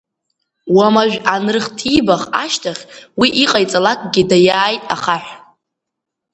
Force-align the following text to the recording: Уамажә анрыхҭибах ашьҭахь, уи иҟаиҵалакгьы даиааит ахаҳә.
Уамажә 0.75 1.17
анрыхҭибах 1.33 2.21
ашьҭахь, 2.43 2.83
уи 3.19 3.27
иҟаиҵалакгьы 3.43 4.23
даиааит 4.29 4.83
ахаҳә. 4.95 5.31